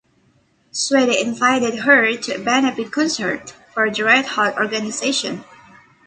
[0.71, 5.43] Suede invited her to a benefit concert for the Red Hot Organization.